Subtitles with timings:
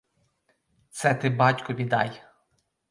[0.89, 2.21] Це ти батькові дай.